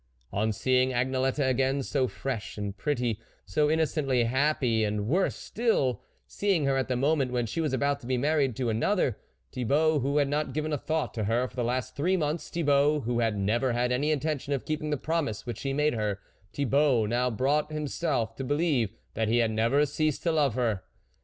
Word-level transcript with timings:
On 0.33 0.51
seeing 0.51 0.91
Agnelette 0.93 1.47
again, 1.47 1.83
so 1.83 2.07
fresh 2.07 2.57
and 2.57 2.75
pretty, 2.75 3.19
so 3.45 3.69
innocently 3.69 4.23
happy, 4.23 4.83
and, 4.83 5.05
worse 5.07 5.35
still, 5.35 6.01
seeing 6.25 6.65
her 6.65 6.75
at 6.75 6.87
the 6.87 6.95
moment 6.95 7.31
when 7.31 7.45
she 7.45 7.61
was 7.61 7.71
about 7.71 7.99
to 7.99 8.07
be 8.07 8.17
married 8.17 8.55
to 8.55 8.71
another, 8.71 9.19
Tbi 9.51 9.67
bault, 9.67 10.01
who 10.01 10.17
had 10.17 10.27
not 10.27 10.53
given 10.53 10.73
a 10.73 10.77
thought 10.79 11.13
to 11.13 11.25
her 11.25 11.47
for 11.47 11.55
the 11.55 11.63
last 11.63 11.95
three 11.95 12.17
month, 12.17 12.41
Thibault, 12.47 13.01
who 13.01 13.19
had 13.19 13.37
never 13.37 13.73
had 13.73 13.91
any 13.91 14.09
intention 14.09 14.53
of 14.53 14.65
keeping 14.65 14.89
the 14.89 14.97
promise 14.97 15.45
which 15.45 15.61
he 15.61 15.71
made 15.71 15.93
her, 15.93 16.17
Thibault 16.51 17.05
now 17.05 17.29
brought 17.29 17.71
himself 17.71 18.35
to 18.37 18.43
believe 18.43 18.89
that 19.13 19.27
he 19.27 19.37
had 19.37 19.51
never 19.51 19.85
ceased 19.85 20.23
to 20.23 20.31
love 20.31 20.55
her. 20.55 20.81